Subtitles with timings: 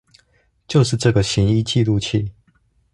[0.67, 2.31] 就是這個行醫記錄器